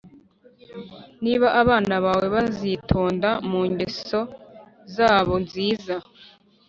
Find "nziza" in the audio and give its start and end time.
5.43-5.95